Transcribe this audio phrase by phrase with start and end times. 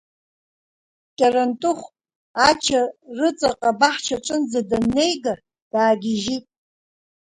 [1.17, 1.85] Кьарантыхә
[2.49, 2.81] Ача
[3.17, 5.33] рыҵаҟа абаҳчаҿынӡа даннеига,
[5.71, 6.45] даагьежьит.